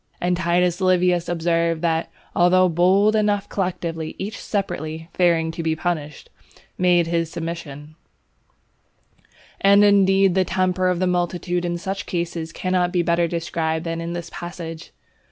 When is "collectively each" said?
3.49-4.39